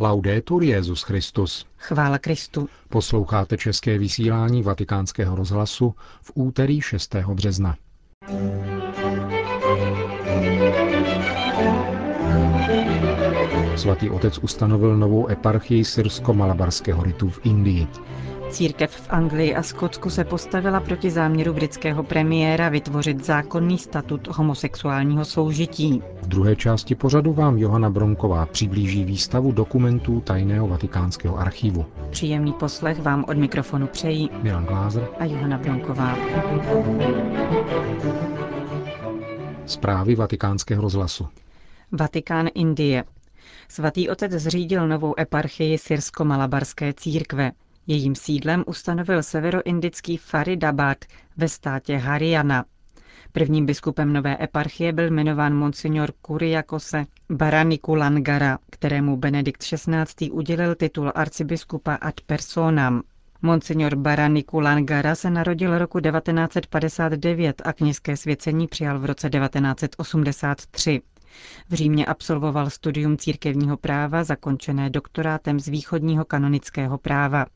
Laudetur 0.00 0.62
Jezus 0.62 1.02
Christus. 1.02 1.66
Chvála 1.76 2.18
Kristu. 2.18 2.68
Posloucháte 2.88 3.56
české 3.56 3.98
vysílání 3.98 4.62
Vatikánského 4.62 5.36
rozhlasu 5.36 5.94
v 6.22 6.30
úterý 6.34 6.80
6. 6.80 7.14
března. 7.14 7.76
Svatý 13.78 14.10
otec 14.10 14.38
ustanovil 14.38 14.96
novou 14.96 15.28
eparchii 15.30 15.84
syrsko-malabarského 15.84 17.02
ritu 17.02 17.28
v 17.30 17.40
Indii. 17.44 17.86
Církev 18.50 18.90
v 18.90 19.06
Anglii 19.10 19.54
a 19.54 19.62
Skotsku 19.62 20.10
se 20.10 20.24
postavila 20.24 20.80
proti 20.80 21.10
záměru 21.10 21.52
britského 21.54 22.02
premiéra 22.02 22.68
vytvořit 22.68 23.24
zákonný 23.24 23.78
statut 23.78 24.28
homosexuálního 24.28 25.24
soužití. 25.24 26.02
V 26.22 26.28
druhé 26.28 26.56
části 26.56 26.94
pořadu 26.94 27.32
vám 27.32 27.58
Johana 27.58 27.90
Bronková 27.90 28.46
přiblíží 28.46 29.04
výstavu 29.04 29.52
dokumentů 29.52 30.20
tajného 30.20 30.68
vatikánského 30.68 31.38
archivu. 31.38 31.86
Příjemný 32.10 32.52
poslech 32.52 33.02
vám 33.02 33.24
od 33.28 33.36
mikrofonu 33.36 33.86
přejí 33.86 34.30
Milan 34.42 34.64
Glázer 34.64 35.08
a 35.18 35.24
Johana 35.24 35.58
Bronková. 35.58 36.16
Zprávy 39.66 40.14
vatikánského 40.14 40.82
rozhlasu. 40.82 41.26
Vatikán 41.92 42.48
Indie. 42.54 43.04
Svatý 43.68 44.08
otec 44.08 44.32
zřídil 44.32 44.88
novou 44.88 45.14
eparchii 45.20 45.78
syrsko-malabarské 45.78 46.92
církve. 46.92 47.52
Jejím 47.86 48.14
sídlem 48.14 48.64
ustanovil 48.66 49.22
severoindický 49.22 50.16
Faridabad 50.16 50.98
ve 51.36 51.48
státě 51.48 51.96
Haryana. 51.96 52.64
Prvním 53.32 53.66
biskupem 53.66 54.12
nové 54.12 54.36
eparchie 54.40 54.92
byl 54.92 55.10
jmenován 55.10 55.54
monsignor 55.54 56.12
Kuriakose 56.22 57.04
Baranikulangara, 57.30 58.58
kterému 58.70 59.16
Benedikt 59.16 59.62
XVI. 59.64 60.30
udělil 60.30 60.74
titul 60.74 61.12
arcibiskupa 61.14 61.94
ad 61.94 62.20
personam. 62.20 63.02
Monsignor 63.42 63.96
Baranikulangara 63.96 65.14
se 65.14 65.30
narodil 65.30 65.78
roku 65.78 66.00
1959 66.00 67.62
a 67.64 67.72
kněžské 67.72 68.16
svěcení 68.16 68.66
přijal 68.68 68.98
v 68.98 69.04
roce 69.04 69.30
1983. 69.30 71.00
V 71.68 71.74
Římě 71.74 72.06
absolvoval 72.06 72.70
studium 72.70 73.16
církevního 73.16 73.76
práva 73.76 74.24
zakončené 74.24 74.90
doktorátem 74.90 75.60
z 75.60 75.68
východního 75.68 76.24
kanonického 76.24 76.98
práva. 76.98 77.46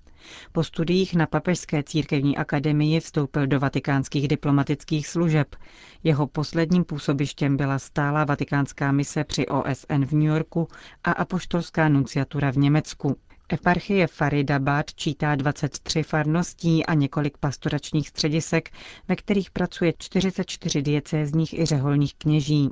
Po 0.52 0.64
studiích 0.64 1.14
na 1.14 1.27
Papežské 1.27 1.83
církevní 1.83 2.36
akademii 2.36 3.00
vstoupil 3.00 3.47
do 3.47 3.60
vatikánských 3.60 4.28
diplomatických 4.28 5.06
služeb. 5.06 5.56
Jeho 6.05 6.27
posledním 6.27 6.84
působištěm 6.84 7.56
byla 7.56 7.78
stála 7.78 8.25
vatikánská 8.25 8.92
mise 8.92 9.25
při 9.25 9.47
OSN 9.47 10.05
v 10.05 10.12
New 10.12 10.22
Yorku 10.28 10.69
a 11.05 11.12
apoštolská 11.12 11.88
nunciatura 11.88 12.50
v 12.50 12.56
Německu. 12.56 13.16
Eparchie 13.53 14.06
Faridabad 14.06 14.94
čítá 14.94 15.34
23 15.34 16.03
farností 16.03 16.86
a 16.86 16.94
několik 16.94 17.38
pastoračních 17.38 18.08
středisek, 18.08 18.70
ve 19.08 19.16
kterých 19.16 19.50
pracuje 19.50 19.92
44 19.98 20.83
diecézních 20.83 21.58
i 21.58 21.64
řeholních 21.64 22.14
kněží. 22.14 22.70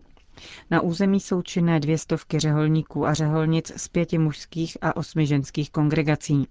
Na 0.70 0.80
území 0.80 1.20
jsou 1.20 1.42
činné 1.42 1.80
dvě 1.80 1.98
stovky 1.98 2.38
řeholníků 2.38 3.06
a 3.06 3.14
řeholnic 3.14 3.72
z 3.76 3.88
pěti 3.88 4.18
mužských 4.18 4.76
a 4.80 4.96
osmi 4.96 5.26
ženských 5.26 5.70
kongregací. 5.70 6.48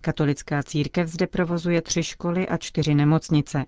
Katolická 0.00 0.62
církev 0.62 1.08
zde 1.08 1.26
provozuje 1.26 1.82
tři 1.82 2.02
školy 2.02 2.48
a 2.48 2.56
čtyři 2.56 2.94
nemocnice. 2.94 3.64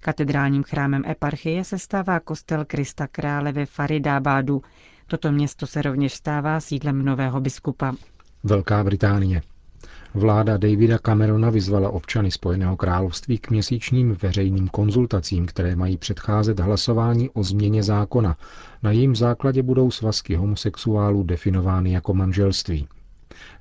Katedrálním 0.00 0.62
chrámem 0.62 1.02
eparchie 1.08 1.64
se 1.64 1.78
stává 1.78 2.20
kostel 2.20 2.64
Krista 2.64 3.06
Krále 3.06 3.52
ve 3.52 3.66
Faridábádu. 3.66 4.62
Toto 5.06 5.32
město 5.32 5.66
se 5.66 5.82
rovněž 5.82 6.14
stává 6.14 6.60
sídlem 6.60 7.04
nového 7.04 7.40
biskupa. 7.40 7.94
Velká 8.44 8.84
Británie. 8.84 9.42
Vláda 10.14 10.56
Davida 10.56 10.98
Camerona 10.98 11.50
vyzvala 11.50 11.90
občany 11.90 12.30
Spojeného 12.30 12.76
království 12.76 13.38
k 13.38 13.50
měsíčním 13.50 14.16
veřejným 14.22 14.68
konzultacím, 14.68 15.46
které 15.46 15.76
mají 15.76 15.96
předcházet 15.96 16.60
hlasování 16.60 17.30
o 17.30 17.42
změně 17.44 17.82
zákona. 17.82 18.36
Na 18.82 18.90
jejím 18.90 19.16
základě 19.16 19.62
budou 19.62 19.90
svazky 19.90 20.34
homosexuálů 20.34 21.22
definovány 21.22 21.92
jako 21.92 22.14
manželství. 22.14 22.88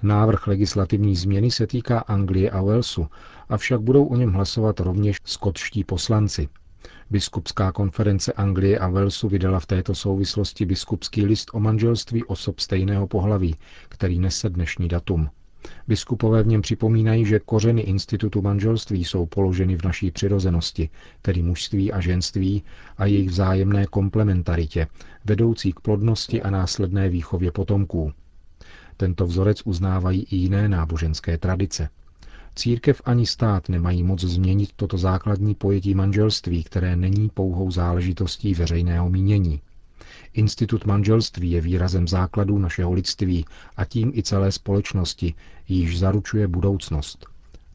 Návrh 0.04 0.48
legislativní 0.48 1.16
změny 1.16 1.52
se 1.52 1.68
týká 1.68 2.00
Anglie 2.00 2.52
a 2.52 2.62
Walesu, 2.62 3.08
avšak 3.50 3.82
budou 3.82 4.06
o 4.06 4.16
něm 4.16 4.34
hlasovat 4.34 4.80
rovněž 4.80 5.18
skotští 5.24 5.84
poslanci. 5.84 6.50
Biskupská 7.10 7.72
konference 7.72 8.34
Anglie 8.34 8.80
a 8.80 8.88
Walesu 8.90 9.30
vydala 9.30 9.60
v 9.60 9.66
této 9.66 9.96
souvislosti 9.96 10.66
biskupský 10.66 11.26
list 11.26 11.50
o 11.54 11.60
manželství 11.60 12.24
osob 12.24 12.60
stejného 12.60 13.08
pohlaví, 13.08 13.56
který 13.90 14.20
nese 14.20 14.50
dnešní 14.50 14.88
datum. 14.88 15.30
Biskupové 15.88 16.44
v 16.44 16.48
něm 16.48 16.62
připomínají, 16.62 17.26
že 17.26 17.40
kořeny 17.40 17.82
institutu 17.82 18.42
manželství 18.42 19.04
jsou 19.04 19.26
položeny 19.26 19.76
v 19.78 19.84
naší 19.84 20.12
přirozenosti, 20.12 20.90
tedy 21.22 21.42
mužství 21.42 21.92
a 21.92 22.02
ženství 22.02 22.64
a 22.98 23.06
jejich 23.06 23.30
vzájemné 23.30 23.86
komplementaritě, 23.86 24.88
vedoucí 25.26 25.74
k 25.74 25.80
plodnosti 25.80 26.42
a 26.42 26.50
následné 26.50 27.10
výchově 27.10 27.52
potomků. 27.52 28.14
Tento 28.98 29.26
vzorec 29.26 29.62
uznávají 29.66 30.24
i 30.32 30.36
jiné 30.36 30.70
náboženské 30.70 31.38
tradice. 31.38 31.90
Církev 32.56 33.02
ani 33.06 33.26
stát 33.26 33.70
nemají 33.70 34.04
moc 34.04 34.22
změnit 34.22 34.70
toto 34.76 34.98
základní 34.98 35.56
pojetí 35.56 35.96
manželství, 35.96 36.64
které 36.64 36.96
není 36.96 37.30
pouhou 37.34 37.72
záležitostí 37.72 38.54
veřejného 38.54 39.10
mínění. 39.10 39.62
Institut 40.34 40.86
manželství 40.86 41.52
je 41.52 41.62
výrazem 41.62 42.08
základů 42.08 42.58
našeho 42.58 42.94
lidství 42.94 43.46
a 43.78 43.86
tím 43.86 44.12
i 44.16 44.24
celé 44.24 44.52
společnosti, 44.52 45.34
již 45.68 46.00
zaručuje 46.00 46.48
budoucnost. 46.48 47.26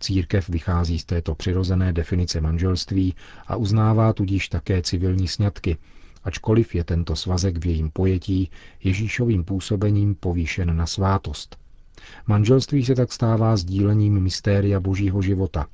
Církev 0.00 0.48
vychází 0.48 0.98
z 0.98 1.04
této 1.04 1.34
přirozené 1.34 1.92
definice 1.92 2.41
manželství 2.41 3.14
a 3.47 3.56
uznává 3.56 4.12
tudíž 4.12 4.48
také 4.48 4.82
civilní 4.82 5.28
sňatky, 5.28 5.76
ačkoliv 6.25 6.75
je 6.75 6.84
tento 6.84 7.16
svazek 7.16 7.59
v 7.59 7.66
jejím 7.66 7.91
pojetí 7.91 8.50
Ježíšovým 8.84 9.44
působením 9.44 10.14
povýšen 10.14 10.76
na 10.76 10.86
svátost. 10.86 11.56
Manželství 12.26 12.84
se 12.84 12.94
tak 12.94 13.12
stává 13.12 13.56
sdílením 13.56 14.20
mystéria 14.20 14.80
božího 14.80 15.22
života. 15.22 15.66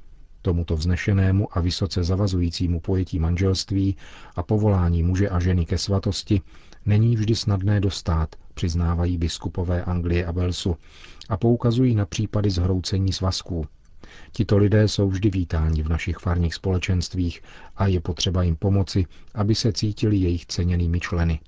Tomuto 0.46 0.76
vznešenému 0.76 1.58
a 1.58 1.60
vysoce 1.60 2.04
zavazujícímu 2.04 2.80
pojetí 2.80 3.18
manželství 3.18 3.96
a 4.36 4.42
povolání 4.42 5.02
muže 5.02 5.28
a 5.28 5.40
ženy 5.40 5.66
ke 5.66 5.78
svatosti 5.78 6.40
není 6.84 7.16
vždy 7.16 7.34
snadné 7.34 7.80
dostat, 7.80 8.36
přiznávají 8.54 9.18
biskupové 9.18 9.84
Anglie 9.84 10.26
a 10.26 10.32
Velsu 10.32 10.76
a 11.28 11.36
poukazují 11.36 11.94
na 11.94 12.06
případy 12.06 12.50
zhroucení 12.50 13.12
svazků. 13.12 13.66
Tito 14.32 14.58
lidé 14.58 14.88
jsou 14.88 15.08
vždy 15.08 15.30
vítáni 15.30 15.82
v 15.82 15.88
našich 15.88 16.16
farních 16.16 16.54
společenstvích 16.54 17.42
a 17.76 17.86
je 17.86 18.00
potřeba 18.00 18.42
jim 18.42 18.56
pomoci, 18.56 19.06
aby 19.34 19.54
se 19.54 19.72
cítili 19.72 20.16
jejich 20.16 20.46
ceněnými 20.46 21.00
členy. 21.00 21.40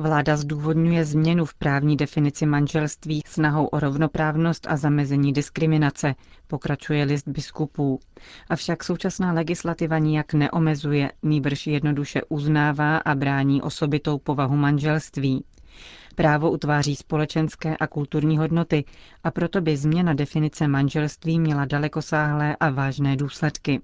Vláda 0.00 0.36
zdůvodňuje 0.36 1.04
změnu 1.04 1.44
v 1.44 1.54
právní 1.54 1.96
definici 1.96 2.46
manželství 2.46 3.22
snahou 3.26 3.66
o 3.66 3.80
rovnoprávnost 3.80 4.66
a 4.70 4.76
zamezení 4.76 5.32
diskriminace, 5.32 6.14
pokračuje 6.46 7.04
list 7.04 7.28
biskupů. 7.28 8.00
Avšak 8.50 8.84
současná 8.84 9.32
legislativa 9.32 9.98
nijak 9.98 10.34
neomezuje, 10.34 11.12
nýbrž 11.22 11.66
jednoduše 11.66 12.20
uznává 12.28 12.96
a 12.96 13.14
brání 13.14 13.62
osobitou 13.62 14.18
povahu 14.18 14.56
manželství. 14.56 15.44
Právo 16.14 16.50
utváří 16.50 16.96
společenské 16.96 17.76
a 17.76 17.86
kulturní 17.86 18.38
hodnoty 18.38 18.84
a 19.24 19.30
proto 19.30 19.60
by 19.60 19.76
změna 19.76 20.14
definice 20.14 20.68
manželství 20.68 21.40
měla 21.40 21.64
dalekosáhlé 21.64 22.56
a 22.60 22.70
vážné 22.70 23.16
důsledky. 23.16 23.80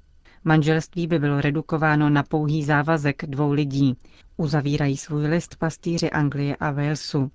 Manželství 0.48 1.06
by 1.06 1.18
bylo 1.18 1.40
redukováno 1.40 2.10
na 2.10 2.22
pouhý 2.22 2.64
závazek 2.64 3.22
dvou 3.26 3.52
lidí. 3.52 3.96
Uzavírají 4.36 4.96
svůj 4.96 5.26
list 5.26 5.56
pastýři 5.56 6.10
Anglie 6.10 6.56
a 6.56 6.70
Walesu. 6.70 7.30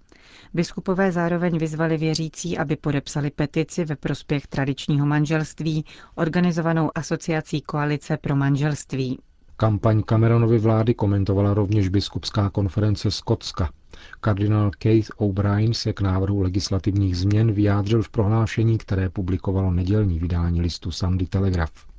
Biskupové 0.53 1.11
zároveň 1.11 1.57
vyzvali 1.57 1.97
věřící, 1.97 2.57
aby 2.57 2.75
podepsali 2.75 3.31
petici 3.31 3.85
ve 3.85 3.95
prospěch 3.95 4.47
tradičního 4.47 5.05
manželství, 5.05 5.85
organizovanou 6.15 6.89
asociací 6.95 7.61
Koalice 7.61 8.17
pro 8.17 8.35
manželství. 8.35 9.19
Kampaň 9.57 10.03
Cameronovy 10.03 10.57
vlády 10.57 10.93
komentovala 10.93 11.53
rovněž 11.53 11.89
biskupská 11.89 12.49
konference 12.49 13.11
Skotska. 13.11 13.69
Kardinál 14.21 14.71
Keith 14.77 15.09
O'Brien 15.17 15.73
se 15.73 15.93
k 15.93 16.01
návrhu 16.01 16.41
legislativních 16.41 17.17
změn 17.17 17.51
vyjádřil 17.51 18.03
v 18.03 18.09
prohlášení, 18.09 18.77
které 18.77 19.09
publikovalo 19.09 19.71
nedělní 19.71 20.19
vydání 20.19 20.61
listu 20.61 20.91
Sunday 20.91 21.27
Telegraph. 21.27 21.90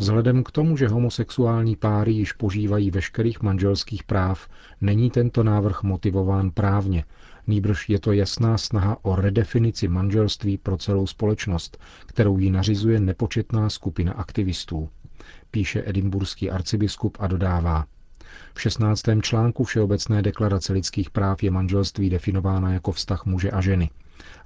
Vzhledem 0.00 0.44
k 0.44 0.50
tomu, 0.50 0.76
že 0.76 0.88
homosexuální 0.88 1.76
páry 1.76 2.12
již 2.12 2.32
požívají 2.32 2.90
veškerých 2.90 3.42
manželských 3.42 4.04
práv, 4.04 4.48
není 4.80 5.10
tento 5.10 5.44
návrh 5.44 5.82
motivován 5.82 6.50
právně, 6.50 7.04
nýbrž 7.46 7.88
je 7.88 8.00
to 8.00 8.12
jasná 8.12 8.58
snaha 8.58 8.96
o 9.02 9.16
redefinici 9.16 9.88
manželství 9.88 10.58
pro 10.58 10.76
celou 10.76 11.06
společnost, 11.06 11.78
kterou 12.06 12.38
ji 12.38 12.50
nařizuje 12.50 13.00
nepočetná 13.00 13.70
skupina 13.70 14.12
aktivistů. 14.12 14.88
Píše 15.50 15.82
edimburský 15.86 16.50
arcibiskup 16.50 17.16
a 17.20 17.26
dodává. 17.26 17.86
V 18.54 18.60
16. 18.60 19.02
článku 19.22 19.64
Všeobecné 19.64 20.22
deklarace 20.22 20.72
lidských 20.72 21.10
práv 21.10 21.42
je 21.42 21.50
manželství 21.50 22.10
definována 22.10 22.72
jako 22.72 22.92
vztah 22.92 23.26
muže 23.26 23.50
a 23.50 23.60
ženy. 23.60 23.90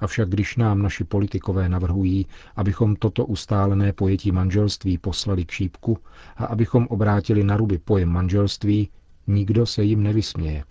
Avšak 0.01 0.29
když 0.29 0.57
nám 0.57 0.83
naši 0.83 1.05
politikové 1.05 1.69
navrhují, 1.69 2.27
abychom 2.57 2.97
toto 2.97 3.27
ustálené 3.27 3.93
pojetí 3.93 4.33
manželství 4.33 4.99
poslali 4.99 5.45
k 5.45 5.51
šípku 5.51 5.99
a 6.37 6.45
abychom 6.45 6.87
obrátili 6.87 7.45
na 7.45 7.57
ruby 7.57 7.79
pojem 7.79 8.09
manželství, 8.09 8.89
nikdo 9.27 9.67
se 9.67 9.83
jim 9.85 10.03
nevysměje. 10.03 10.65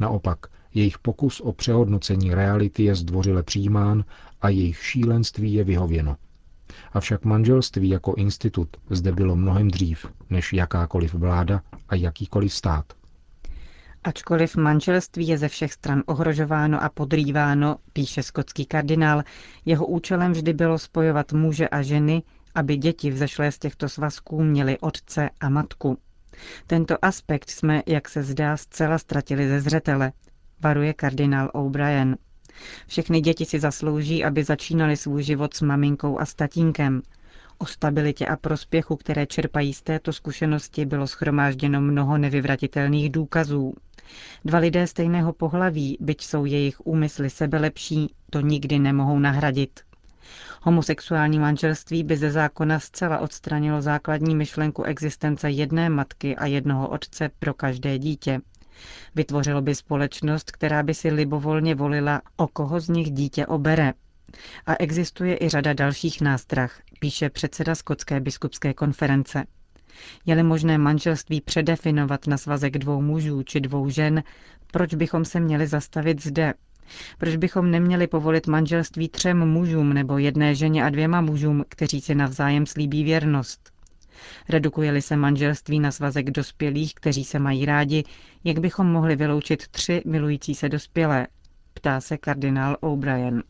Naopak, 0.00 0.46
jejich 0.74 0.98
pokus 0.98 1.40
o 1.40 1.52
přehodnocení 1.52 2.34
reality 2.34 2.82
je 2.82 2.94
zdvořile 2.94 3.42
přijímán 3.42 4.04
a 4.42 4.48
jejich 4.48 4.84
šílenství 4.84 5.52
je 5.52 5.64
vyhověno. 5.64 6.16
Avšak 6.92 7.24
manželství 7.24 7.88
jako 7.88 8.14
institut 8.14 8.68
zde 8.90 9.12
bylo 9.12 9.36
mnohem 9.36 9.70
dřív 9.70 10.06
než 10.30 10.52
jakákoliv 10.52 11.14
vláda 11.14 11.62
a 11.88 11.94
jakýkoliv 11.94 12.52
stát. 12.52 12.92
Ačkoliv 14.04 14.56
manželství 14.56 15.28
je 15.28 15.38
ze 15.38 15.48
všech 15.48 15.72
stran 15.72 16.02
ohrožováno 16.06 16.82
a 16.82 16.88
podrýváno, 16.88 17.76
píše 17.92 18.22
skotský 18.22 18.66
kardinál, 18.66 19.22
jeho 19.64 19.86
účelem 19.86 20.32
vždy 20.32 20.52
bylo 20.52 20.78
spojovat 20.78 21.32
muže 21.32 21.68
a 21.68 21.82
ženy, 21.82 22.22
aby 22.54 22.76
děti 22.76 23.10
vzešlé 23.10 23.52
z 23.52 23.58
těchto 23.58 23.88
svazků 23.88 24.42
měly 24.42 24.78
otce 24.78 25.30
a 25.40 25.48
matku. 25.48 25.98
Tento 26.66 27.04
aspekt 27.04 27.50
jsme, 27.50 27.82
jak 27.86 28.08
se 28.08 28.22
zdá, 28.22 28.56
zcela 28.56 28.98
ztratili 28.98 29.48
ze 29.48 29.60
zřetele, 29.60 30.12
varuje 30.60 30.94
kardinál 30.94 31.50
O'Brien. 31.52 32.16
Všechny 32.86 33.20
děti 33.20 33.44
si 33.44 33.60
zaslouží, 33.60 34.24
aby 34.24 34.44
začínali 34.44 34.96
svůj 34.96 35.22
život 35.22 35.54
s 35.54 35.60
maminkou 35.60 36.18
a 36.20 36.24
s 36.26 36.34
tatínkem. 36.34 37.02
O 37.58 37.66
stabilitě 37.66 38.26
a 38.26 38.36
prospěchu, 38.36 38.96
které 38.96 39.26
čerpají 39.26 39.74
z 39.74 39.82
této 39.82 40.12
zkušenosti, 40.12 40.86
bylo 40.86 41.06
schromážděno 41.06 41.80
mnoho 41.80 42.18
nevyvratitelných 42.18 43.10
důkazů. 43.10 43.74
Dva 44.44 44.58
lidé 44.58 44.86
stejného 44.86 45.32
pohlaví, 45.32 45.98
byť 46.00 46.22
jsou 46.24 46.44
jejich 46.44 46.86
úmysly 46.86 47.30
sebelepší, 47.30 48.14
to 48.30 48.40
nikdy 48.40 48.78
nemohou 48.78 49.18
nahradit. 49.18 49.80
Homosexuální 50.62 51.38
manželství 51.38 52.04
by 52.04 52.16
ze 52.16 52.30
zákona 52.30 52.80
zcela 52.80 53.18
odstranilo 53.18 53.82
základní 53.82 54.34
myšlenku 54.36 54.82
existence 54.82 55.50
jedné 55.50 55.88
matky 55.88 56.36
a 56.36 56.46
jednoho 56.46 56.88
otce 56.88 57.30
pro 57.38 57.54
každé 57.54 57.98
dítě. 57.98 58.40
Vytvořilo 59.14 59.62
by 59.62 59.74
společnost, 59.74 60.50
která 60.50 60.82
by 60.82 60.94
si 60.94 61.10
libovolně 61.10 61.74
volila, 61.74 62.22
o 62.36 62.46
koho 62.46 62.80
z 62.80 62.88
nich 62.88 63.10
dítě 63.10 63.46
obere. 63.46 63.92
A 64.66 64.74
existuje 64.78 65.36
i 65.40 65.48
řada 65.48 65.72
dalších 65.72 66.20
nástrah, 66.20 66.80
píše 67.00 67.30
předseda 67.30 67.74
Skotské 67.74 68.20
biskupské 68.20 68.74
konference. 68.74 69.44
Je-li 70.26 70.42
možné 70.42 70.78
manželství 70.78 71.40
předefinovat 71.40 72.26
na 72.26 72.36
svazek 72.38 72.78
dvou 72.78 73.02
mužů 73.02 73.42
či 73.42 73.60
dvou 73.60 73.90
žen, 73.90 74.22
proč 74.72 74.94
bychom 74.94 75.24
se 75.24 75.40
měli 75.40 75.66
zastavit 75.66 76.22
zde? 76.22 76.54
Proč 77.18 77.36
bychom 77.36 77.70
neměli 77.70 78.06
povolit 78.06 78.46
manželství 78.46 79.08
třem 79.08 79.48
mužům 79.48 79.92
nebo 79.92 80.18
jedné 80.18 80.54
ženě 80.54 80.84
a 80.84 80.90
dvěma 80.90 81.20
mužům, 81.20 81.64
kteří 81.68 82.00
si 82.00 82.14
navzájem 82.14 82.66
slíbí 82.66 83.04
věrnost? 83.04 83.72
Redukuje-li 84.48 85.02
se 85.02 85.16
manželství 85.16 85.80
na 85.80 85.90
svazek 85.90 86.30
dospělých, 86.30 86.94
kteří 86.94 87.24
se 87.24 87.38
mají 87.38 87.66
rádi, 87.66 88.04
jak 88.44 88.58
bychom 88.58 88.86
mohli 88.86 89.16
vyloučit 89.16 89.68
tři 89.68 90.02
milující 90.06 90.54
se 90.54 90.68
dospělé? 90.68 91.26
Ptá 91.74 92.00
se 92.00 92.18
kardinál 92.18 92.76
O'Brien. 92.80 93.42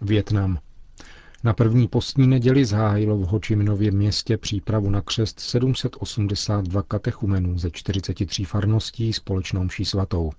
Větnam. 0.00 0.58
Na 1.44 1.52
první 1.52 1.88
postní 1.88 2.26
neděli 2.26 2.64
zahájilo 2.64 3.16
v 3.16 3.26
Hočiminově 3.26 3.90
městě 3.90 4.36
přípravu 4.36 4.90
na 4.90 5.00
křest 5.00 5.40
782 5.40 6.82
katechumenů 6.82 7.58
ze 7.58 7.70
43 7.70 8.44
farností 8.44 9.12
společnou 9.12 9.64
mší 9.64 9.84
svatou. 9.84 10.32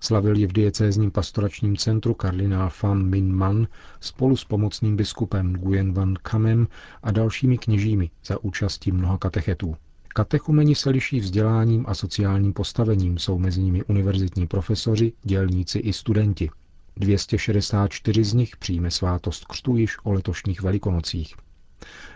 Slavil 0.00 0.36
ji 0.36 0.46
v 0.46 0.52
diecézním 0.52 1.10
pastoračním 1.10 1.76
centru 1.76 2.14
kardinál 2.14 2.70
Pham 2.80 3.04
Min 3.04 3.32
Man 3.32 3.66
spolu 4.00 4.36
s 4.36 4.44
pomocným 4.44 4.96
biskupem 4.96 5.52
Nguyen 5.52 5.92
Van 5.92 6.14
Kamem 6.22 6.68
a 7.02 7.10
dalšími 7.10 7.58
kněžími 7.58 8.10
za 8.24 8.44
účastí 8.44 8.92
mnoha 8.92 9.18
katechetů. 9.18 9.76
Katechumeni 10.08 10.74
se 10.74 10.90
liší 10.90 11.20
vzděláním 11.20 11.84
a 11.88 11.94
sociálním 11.94 12.52
postavením, 12.52 13.18
jsou 13.18 13.38
mezi 13.38 13.62
nimi 13.62 13.84
univerzitní 13.84 14.46
profesoři, 14.46 15.12
dělníci 15.22 15.78
i 15.78 15.92
studenti. 15.92 16.50
264 17.00 18.24
z 18.24 18.34
nich 18.34 18.56
přijme 18.56 18.90
svátost 18.90 19.44
křtu 19.44 19.76
již 19.76 19.96
o 20.02 20.12
letošních 20.12 20.62
velikonocích. 20.62 21.34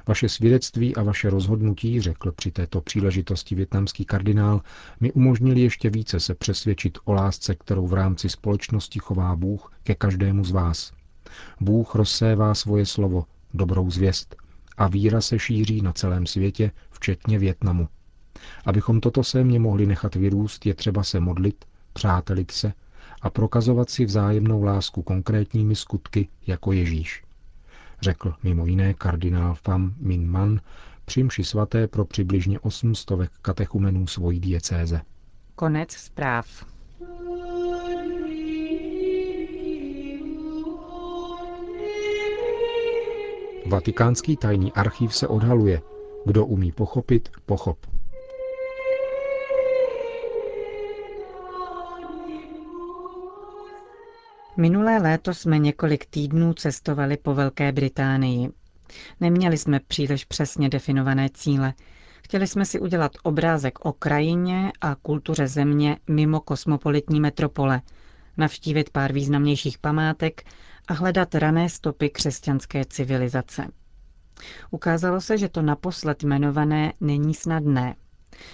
Vaše 0.06 0.28
svědectví 0.28 0.96
a 0.96 1.02
vaše 1.02 1.30
rozhodnutí, 1.30 2.00
řekl 2.00 2.32
při 2.32 2.50
této 2.50 2.80
příležitosti 2.80 3.54
větnamský 3.54 4.04
kardinál, 4.04 4.62
mi 5.00 5.12
umožnili 5.12 5.60
ještě 5.60 5.90
více 5.90 6.20
se 6.20 6.34
přesvědčit 6.34 6.98
o 7.04 7.12
lásce, 7.12 7.54
kterou 7.54 7.86
v 7.86 7.94
rámci 7.94 8.28
společnosti 8.28 8.98
chová 8.98 9.36
Bůh 9.36 9.72
ke 9.82 9.94
každému 9.94 10.44
z 10.44 10.50
vás. 10.50 10.92
Bůh 11.60 11.94
rozsévá 11.94 12.54
svoje 12.54 12.86
slovo, 12.86 13.24
dobrou 13.54 13.90
zvěst, 13.90 14.36
a 14.76 14.88
víra 14.88 15.20
se 15.20 15.38
šíří 15.38 15.82
na 15.82 15.92
celém 15.92 16.26
světě, 16.26 16.70
včetně 16.90 17.38
Větnamu. 17.38 17.88
Abychom 18.64 19.00
toto 19.00 19.24
sémě 19.24 19.58
mohli 19.58 19.86
nechat 19.86 20.14
vyrůst, 20.14 20.66
je 20.66 20.74
třeba 20.74 21.02
se 21.02 21.20
modlit, 21.20 21.64
přátelit 21.92 22.50
se 22.50 22.72
a 23.24 23.30
prokazovat 23.30 23.90
si 23.90 24.04
vzájemnou 24.04 24.62
lásku 24.62 25.02
konkrétními 25.02 25.76
skutky 25.76 26.28
jako 26.46 26.72
Ježíš. 26.72 27.22
Řekl 28.00 28.34
mimo 28.42 28.66
jiné 28.66 28.94
kardinál 28.94 29.56
Pham 29.62 29.94
Min 29.98 30.30
Man 30.30 30.60
při 31.04 31.22
mši 31.22 31.44
svaté 31.44 31.88
pro 31.88 32.04
přibližně 32.04 32.60
800 32.60 33.08
katechumenů 33.42 34.06
svojí 34.06 34.40
diecéze. 34.40 35.00
Konec 35.54 35.92
zpráv. 35.92 36.66
Vatikánský 43.66 44.36
tajný 44.36 44.72
archív 44.72 45.14
se 45.14 45.28
odhaluje. 45.28 45.82
Kdo 46.26 46.46
umí 46.46 46.72
pochopit, 46.72 47.28
pochop. 47.46 47.78
Minulé 54.56 54.98
léto 54.98 55.34
jsme 55.34 55.58
několik 55.58 56.06
týdnů 56.06 56.54
cestovali 56.54 57.16
po 57.16 57.34
Velké 57.34 57.72
Británii. 57.72 58.50
Neměli 59.20 59.58
jsme 59.58 59.80
příliš 59.80 60.24
přesně 60.24 60.68
definované 60.68 61.28
cíle. 61.34 61.74
Chtěli 62.24 62.46
jsme 62.46 62.64
si 62.64 62.80
udělat 62.80 63.12
obrázek 63.22 63.84
o 63.84 63.92
krajině 63.92 64.72
a 64.80 64.94
kultuře 64.94 65.48
země 65.48 65.98
mimo 66.10 66.40
kosmopolitní 66.40 67.20
metropole, 67.20 67.82
navštívit 68.36 68.90
pár 68.90 69.12
významnějších 69.12 69.78
památek 69.78 70.42
a 70.88 70.92
hledat 70.94 71.34
rané 71.34 71.68
stopy 71.68 72.10
křesťanské 72.10 72.84
civilizace. 72.84 73.68
Ukázalo 74.70 75.20
se, 75.20 75.38
že 75.38 75.48
to 75.48 75.62
naposled 75.62 76.22
jmenované 76.22 76.92
není 77.00 77.34
snadné. 77.34 77.94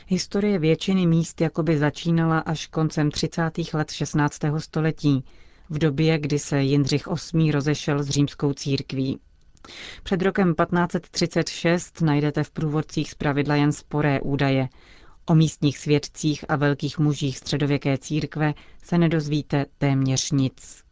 Historie 0.07 0.59
většiny 0.59 1.07
míst 1.07 1.41
jakoby 1.41 1.79
začínala 1.79 2.39
až 2.39 2.67
koncem 2.67 3.11
30. 3.11 3.43
let 3.75 3.91
16. 3.91 4.39
století, 4.59 5.25
v 5.71 5.79
době, 5.79 6.19
kdy 6.19 6.39
se 6.39 6.63
Jindřich 6.63 7.05
VIII. 7.35 7.53
rozešel 7.53 8.03
s 8.03 8.09
římskou 8.09 8.53
církví. 8.53 9.19
Před 10.03 10.23
rokem 10.23 10.55
1536 10.55 12.01
najdete 12.01 12.45
v 12.45 12.51
průvodcích 12.51 13.11
zpravidla 13.11 13.55
jen 13.57 13.73
sporé 13.73 14.21
údaje. 14.21 14.69
O 15.27 15.35
místních 15.35 15.79
svědcích 15.79 16.45
a 16.49 16.57
velkých 16.57 16.99
mužích 16.99 17.39
středověké 17.39 17.99
církve 17.99 18.55
se 18.83 18.99
nedozvíte 18.99 19.67
téměř 19.79 20.31
nic. 20.31 20.83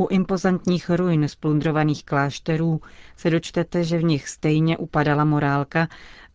U 0.00 0.06
impozantních 0.08 0.90
ruin 0.90 1.28
splundrovaných 1.28 2.04
klášterů 2.04 2.80
se 3.16 3.30
dočtete, 3.30 3.84
že 3.84 3.98
v 3.98 4.04
nich 4.04 4.28
stejně 4.28 4.78
upadala 4.78 5.24
morálka 5.24 5.88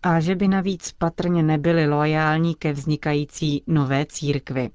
a 0.03 0.19
že 0.19 0.35
by 0.35 0.47
navíc 0.47 0.91
patrně 0.91 1.43
nebyli 1.43 1.87
loajální 1.87 2.55
ke 2.55 2.73
vznikající 2.73 3.63
nové 3.67 4.05
církvi. 4.05 4.69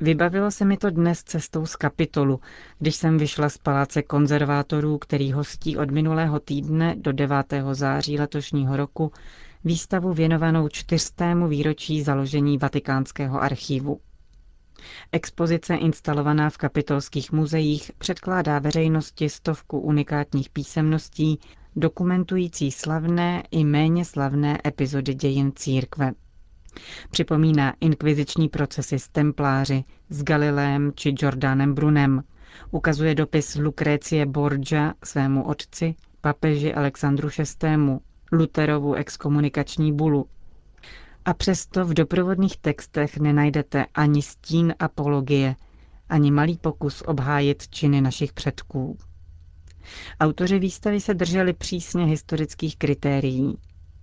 Vybavilo 0.00 0.50
se 0.50 0.64
mi 0.64 0.76
to 0.76 0.90
dnes 0.90 1.22
cestou 1.22 1.66
z 1.66 1.76
kapitolu, 1.76 2.40
když 2.78 2.96
jsem 2.96 3.18
vyšla 3.18 3.48
z 3.48 3.58
paláce 3.58 4.02
konzervátorů, 4.02 4.98
který 4.98 5.32
hostí 5.32 5.76
od 5.76 5.90
minulého 5.90 6.40
týdne 6.40 6.94
do 6.98 7.12
9. 7.12 7.36
září 7.72 8.18
letošního 8.18 8.76
roku 8.76 9.12
výstavu 9.64 10.12
věnovanou 10.14 10.68
čtyřstému 10.68 11.48
výročí 11.48 12.02
založení 12.02 12.58
Vatikánského 12.58 13.42
archívu. 13.42 14.00
Expozice 15.12 15.74
instalovaná 15.74 16.50
v 16.50 16.56
kapitolských 16.58 17.32
muzeích 17.32 17.90
předkládá 17.98 18.58
veřejnosti 18.58 19.28
stovku 19.28 19.80
unikátních 19.80 20.50
písemností, 20.50 21.38
dokumentující 21.76 22.70
slavné 22.70 23.42
i 23.50 23.64
méně 23.64 24.04
slavné 24.04 24.58
epizody 24.66 25.14
dějin 25.14 25.52
církve. 25.56 26.12
Připomíná 27.10 27.74
inkviziční 27.80 28.48
procesy 28.48 28.98
s 28.98 29.08
templáři, 29.08 29.84
s 30.08 30.22
Galilém 30.22 30.92
či 30.94 31.14
Jordánem 31.18 31.74
Brunem. 31.74 32.22
Ukazuje 32.70 33.14
dopis 33.14 33.54
Lucrecie 33.54 34.26
Borgia 34.26 34.94
svému 35.04 35.42
otci, 35.46 35.94
papeži 36.20 36.74
Alexandru 36.74 37.28
VI., 37.38 37.68
Luterovu 38.32 38.94
exkomunikační 38.94 39.92
bulu. 39.92 40.26
A 41.24 41.34
přesto 41.34 41.84
v 41.84 41.94
doprovodných 41.94 42.56
textech 42.56 43.16
nenajdete 43.18 43.86
ani 43.94 44.22
stín 44.22 44.74
apologie, 44.78 45.56
ani 46.08 46.30
malý 46.30 46.56
pokus 46.58 47.02
obhájit 47.06 47.68
činy 47.68 48.00
našich 48.00 48.32
předků. 48.32 48.98
Autoři 50.20 50.58
výstavy 50.58 51.00
se 51.00 51.14
drželi 51.14 51.52
přísně 51.52 52.04
historických 52.04 52.76
kritérií. 52.76 53.58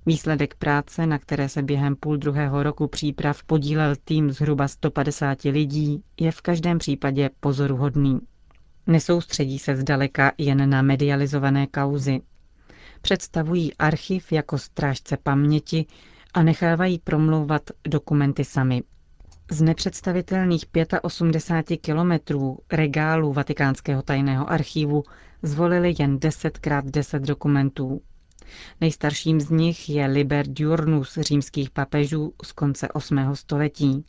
Výsledek 0.06 0.56
práce, 0.56 1.06
na 1.06 1.20
které 1.20 1.50
se 1.50 1.62
během 1.62 1.96
půl 1.96 2.18
druhého 2.18 2.64
roku 2.64 2.88
příprav 2.88 3.44
podílel 3.44 3.96
tým 4.04 4.32
zhruba 4.32 4.68
150 4.68 5.44
lidí, 5.44 6.04
je 6.20 6.32
v 6.32 6.42
každém 6.42 6.78
případě 6.78 7.30
pozoruhodný. 7.40 8.20
Nesoustředí 8.88 9.60
se 9.60 9.76
zdaleka 9.76 10.32
jen 10.38 10.70
na 10.70 10.82
medializované 10.82 11.68
kauzy. 11.68 12.22
Představují 13.02 13.74
archiv 13.74 14.32
jako 14.32 14.58
strážce 14.58 15.18
paměti 15.24 15.86
a 16.34 16.44
nechávají 16.44 17.00
promlouvat 17.00 17.62
dokumenty 17.88 18.44
sami. 18.44 18.84
Z 19.52 19.62
nepředstavitelných 19.62 20.66
85 21.02 21.78
kilometrů 21.78 22.58
regálů 22.72 23.34
Vatikánského 23.34 24.02
tajného 24.02 24.50
archivu 24.52 25.04
zvolili 25.44 25.96
jen 26.00 26.20
10 26.20 26.58
krát 26.58 26.86
10 26.86 27.24
dokumentů. 27.24 28.02
Nejstarším 28.82 29.42
z 29.42 29.50
nich 29.50 29.90
je 29.90 30.06
Liber 30.06 30.48
Diurnus 30.48 31.18
římských 31.22 31.70
papežů 31.70 32.34
z 32.44 32.52
konce 32.52 32.88
8. 32.90 33.36
století. 33.36 34.06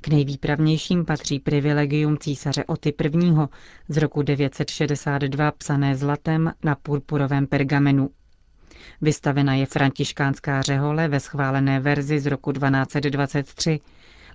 K 0.00 0.08
nejvýpravnějším 0.08 1.04
patří 1.04 1.38
privilegium 1.40 2.18
císaře 2.18 2.64
Oty 2.64 2.94
I. 3.04 3.10
z 3.88 3.96
roku 3.96 4.22
962 4.22 5.50
psané 5.52 5.96
zlatem 5.96 6.52
na 6.64 6.74
purpurovém 6.74 7.46
pergamenu. 7.46 8.10
Vystavena 9.00 9.54
je 9.54 9.66
františkánská 9.66 10.62
řehole 10.62 11.08
ve 11.08 11.20
schválené 11.20 11.80
verzi 11.80 12.20
z 12.20 12.26
roku 12.26 12.52
1223, 12.52 13.80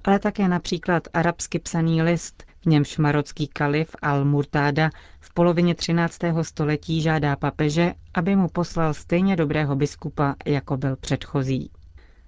ale 0.03 0.19
také 0.19 0.48
například 0.48 1.08
arabsky 1.13 1.60
psaný 1.60 2.01
list, 2.01 2.43
v 2.62 2.65
němž 2.65 2.98
marocký 2.98 3.48
kalif 3.48 3.96
al-Murtáda 4.03 4.89
v 5.29 5.33
polovině 5.33 5.75
13. 5.75 6.19
století 6.41 7.01
žádá 7.01 7.36
papeže, 7.36 7.93
aby 8.13 8.36
mu 8.36 8.48
poslal 8.48 8.93
stejně 8.93 9.36
dobrého 9.36 9.75
biskupa, 9.75 10.36
jako 10.45 10.77
byl 10.77 10.95
předchozí. 10.95 11.71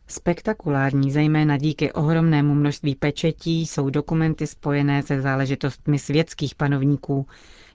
Spektakulární 0.07 1.11
zejména 1.11 1.57
díky 1.57 1.91
ohromnému 1.91 2.55
množství 2.55 2.95
pečetí 2.95 3.65
jsou 3.67 3.89
dokumenty 3.89 4.47
spojené 4.47 5.03
se 5.03 5.21
záležitostmi 5.21 5.99
světských 5.99 6.55
panovníků, 6.55 7.27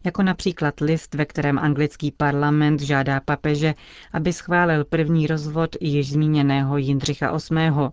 jako 0.04 0.22
například 0.22 0.80
list, 0.80 1.14
ve 1.14 1.24
kterém 1.24 1.58
anglický 1.58 2.10
parlament 2.10 2.80
žádá 2.80 3.20
papeže, 3.20 3.74
aby 4.12 4.32
schválil 4.32 4.84
první 4.84 5.26
rozvod 5.26 5.76
již 5.80 6.12
zmíněného 6.12 6.76
Jindřicha 6.76 7.38
VIII, 7.50 7.88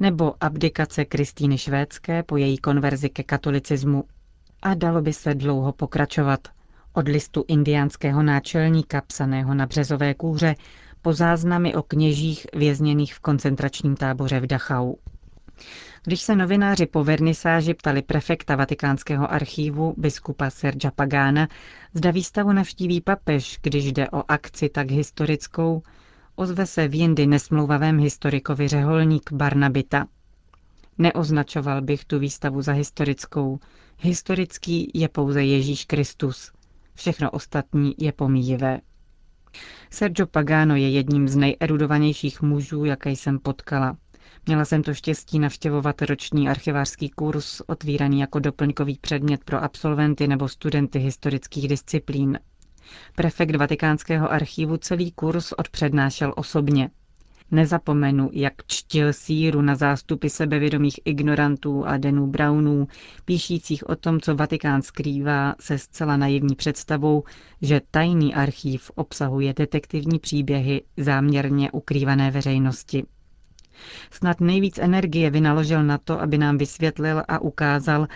nebo 0.00 0.34
abdikace 0.40 1.04
Kristýny 1.04 1.58
Švédské 1.58 2.22
po 2.22 2.36
její 2.36 2.58
konverzi 2.58 3.08
ke 3.08 3.22
katolicismu. 3.22 4.04
A 4.62 4.74
dalo 4.74 5.02
by 5.02 5.12
se 5.12 5.34
dlouho 5.34 5.72
pokračovat. 5.72 6.48
Od 6.94 7.08
listu 7.08 7.44
indiánského 7.48 8.22
náčelníka 8.22 9.00
psaného 9.00 9.54
na 9.54 9.66
březové 9.66 10.14
kůře 10.14 10.54
po 11.02 11.12
záznamy 11.12 11.74
o 11.74 11.82
kněžích 11.82 12.46
vězněných 12.54 13.14
v 13.14 13.20
koncentračním 13.20 13.96
táboře 13.96 14.40
v 14.40 14.46
Dachau. 14.46 14.94
Když 16.04 16.20
se 16.20 16.36
novináři 16.36 16.86
po 16.86 17.04
vernisáži 17.04 17.74
ptali 17.74 18.02
prefekta 18.02 18.56
vatikánského 18.56 19.32
archívu 19.32 19.94
biskupa 19.96 20.50
Sergia 20.50 20.90
Pagana, 20.90 21.48
zda 21.94 22.10
výstavu 22.10 22.52
navštíví 22.52 23.00
papež, 23.00 23.58
když 23.62 23.92
jde 23.92 24.10
o 24.10 24.22
akci 24.28 24.68
tak 24.68 24.90
historickou, 24.90 25.82
ozve 26.34 26.66
se 26.66 26.88
v 26.88 26.94
jindy 26.94 27.26
nesmlouvavém 27.26 27.98
historikovi 27.98 28.68
řeholník 28.68 29.32
Barnabita. 29.32 30.06
Neoznačoval 30.98 31.82
bych 31.82 32.04
tu 32.04 32.18
výstavu 32.18 32.62
za 32.62 32.72
historickou. 32.72 33.58
Historický 33.98 34.90
je 34.94 35.08
pouze 35.08 35.44
Ježíš 35.44 35.84
Kristus. 35.84 36.52
Všechno 36.94 37.30
ostatní 37.30 37.94
je 37.98 38.12
pomíjivé. 38.12 38.80
Sergio 39.90 40.26
Pagano 40.26 40.76
je 40.76 40.90
jedním 40.90 41.28
z 41.28 41.36
nejerudovanějších 41.36 42.42
mužů, 42.42 42.84
jaké 42.84 43.10
jsem 43.10 43.38
potkala. 43.38 43.96
Měla 44.46 44.64
jsem 44.64 44.82
to 44.82 44.94
štěstí 44.94 45.38
navštěvovat 45.38 46.02
roční 46.02 46.48
archivářský 46.48 47.10
kurz, 47.10 47.60
otvíraný 47.66 48.20
jako 48.20 48.38
doplňkový 48.38 48.98
předmět 49.00 49.44
pro 49.44 49.62
absolventy 49.62 50.28
nebo 50.28 50.48
studenty 50.48 50.98
historických 50.98 51.68
disciplín. 51.68 52.38
Prefekt 53.14 53.56
Vatikánského 53.56 54.32
archivu 54.32 54.76
celý 54.76 55.12
kurz 55.12 55.52
odpřednášel 55.52 56.32
osobně. 56.36 56.90
Nezapomenu, 57.52 58.30
jak 58.32 58.52
čtil 58.66 59.12
síru 59.12 59.62
na 59.62 59.74
zástupy 59.74 60.28
sebevědomých 60.28 61.00
ignorantů 61.04 61.86
a 61.86 61.96
denů 61.96 62.26
Brownů, 62.26 62.88
píšících 63.24 63.88
o 63.88 63.96
tom, 63.96 64.20
co 64.20 64.34
Vatikán 64.34 64.82
skrývá 64.82 65.54
se 65.60 65.78
zcela 65.78 66.16
naivní 66.16 66.54
představou, 66.54 67.24
že 67.62 67.80
tajný 67.90 68.34
archív 68.34 68.90
obsahuje 68.94 69.54
detektivní 69.56 70.18
příběhy 70.18 70.82
záměrně 70.96 71.70
ukrývané 71.70 72.30
veřejnosti. 72.30 73.04
Snad 74.10 74.40
nejvíc 74.40 74.78
energie 74.78 75.30
vynaložil 75.30 75.84
na 75.84 75.98
to, 75.98 76.20
aby 76.20 76.38
nám 76.38 76.58
vysvětlil 76.58 77.22
a 77.28 77.38
ukázal, 77.38 78.06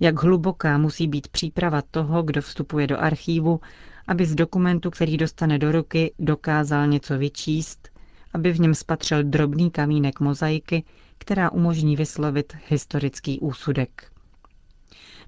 jak 0.00 0.22
hluboká 0.22 0.78
musí 0.78 1.08
být 1.08 1.28
příprava 1.28 1.82
toho, 1.90 2.22
kdo 2.22 2.42
vstupuje 2.42 2.86
do 2.86 2.98
archívu, 3.00 3.60
aby 4.08 4.26
z 4.26 4.34
dokumentu, 4.34 4.90
který 4.90 5.16
dostane 5.16 5.58
do 5.58 5.72
ruky, 5.72 6.14
dokázal 6.18 6.86
něco 6.86 7.18
vyčíst, 7.18 7.95
aby 8.34 8.52
v 8.52 8.60
něm 8.60 8.74
spatřil 8.74 9.22
drobný 9.22 9.70
kamínek 9.70 10.20
mozaiky, 10.20 10.84
která 11.18 11.50
umožní 11.52 11.96
vyslovit 11.96 12.52
historický 12.68 13.40
úsudek. 13.40 14.10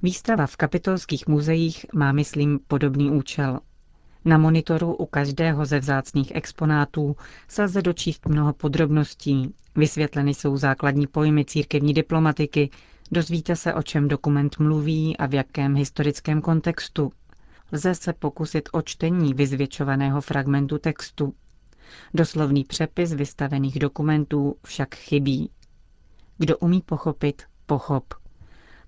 Výstava 0.02 0.47
v 0.47 0.57
kapitolských 0.57 1.26
muzeích 1.26 1.87
má, 1.95 2.12
myslím, 2.12 2.61
podobný 2.69 3.11
účel. 3.11 3.61
Na 4.25 4.38
monitoru 4.38 4.95
u 4.95 5.07
každého 5.07 5.67
ze 5.67 5.78
vzácných 5.78 6.33
exponátů 6.35 7.17
se 7.49 7.62
lze 7.62 7.83
dočíst 7.83 8.26
mnoho 8.26 8.52
podrobností, 8.52 9.55
vysvětleny 9.76 10.35
jsou 10.35 10.57
základní 10.57 11.07
pojmy 11.07 11.45
církevní 11.45 11.95
diplomatiky, 11.95 12.71
dozvíte 13.12 13.57
se, 13.57 13.75
o 13.75 13.83
čem 13.83 14.09
dokument 14.09 14.59
mluví 14.59 15.17
a 15.17 15.26
v 15.26 15.35
jakém 15.35 15.75
historickém 15.75 16.40
kontextu. 16.40 17.12
Lze 17.73 17.95
se 17.95 18.12
pokusit 18.12 18.69
o 18.73 18.83
čtení 18.83 19.35
vyzvětšovaného 19.35 20.21
fragmentu 20.21 20.78
textu. 20.78 21.35
Doslovný 22.14 22.64
přepis 22.64 23.12
vystavených 23.12 23.78
dokumentů 23.78 24.54
však 24.64 24.95
chybí. 24.95 25.50
Kdo 26.38 26.59
umí 26.59 26.80
pochopit, 26.80 27.42
pochop. 27.66 28.14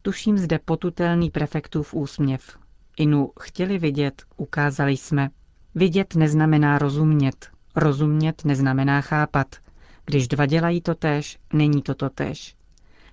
Tuším 0.02 0.38
zde 0.38 0.59
potutelný 0.59 1.30
prefektův 1.30 1.95
úsměv. 1.95 2.59
Inu 2.97 3.30
chtěli 3.40 3.78
vidět, 3.78 4.23
ukázali 4.37 4.97
jsme. 4.97 5.30
Vidět 5.75 6.14
neznamená 6.14 6.78
rozumět. 6.78 7.50
Rozumět 7.76 8.45
neznamená 8.45 9.00
chápat. 9.00 9.57
Když 10.04 10.28
dva 10.28 10.47
dělají 10.47 10.80
to 10.80 10.95
též, 10.95 11.38
není 11.52 11.83
to 11.83 11.95
to 11.95 12.11
též. 12.11 12.57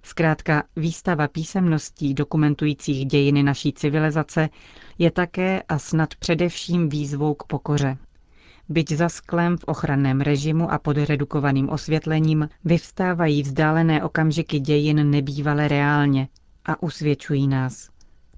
Zkrátka 0.03 0.63
výstava 0.75 1.27
písemností 1.27 2.13
dokumentujících 2.13 3.05
dějiny 3.05 3.43
naší 3.43 3.73
civilizace 3.73 4.49
je 4.97 5.11
také 5.11 5.61
a 5.69 5.79
snad 5.79 6.15
především 6.15 6.89
výzvou 6.89 7.33
k 7.33 7.43
pokoře. 7.43 7.97
Byť 8.69 8.93
za 8.93 9.09
sklem 9.09 9.57
v 9.57 9.63
ochranném 9.63 10.21
režimu 10.21 10.71
a 10.71 10.79
pod 10.79 10.97
redukovaným 10.97 11.69
osvětlením 11.69 12.49
vyvstávají 12.65 13.43
vzdálené 13.43 14.03
okamžiky 14.03 14.59
dějin 14.59 15.09
nebývale 15.09 15.67
reálně 15.67 16.27
a 16.65 16.83
usvědčují 16.83 17.47
nás. 17.47 17.89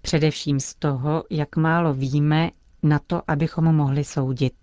Především 0.02 0.60
z 0.60 0.76
toho, 0.76 1.24
jak 1.30 1.56
málo 1.56 1.94
víme 1.94 2.52
na 2.84 3.00
to, 3.08 3.22
abychom 3.28 3.76
mohli 3.76 4.04
soudit. 4.04 4.54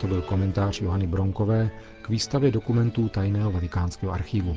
To 0.00 0.06
byl 0.06 0.22
komentář 0.22 0.80
Johany 0.80 1.06
Bronkové 1.06 1.70
k 2.02 2.08
výstavě 2.08 2.50
dokumentů 2.50 3.08
Tajného 3.08 3.50
vatikánského 3.52 4.12
archivu. 4.12 4.56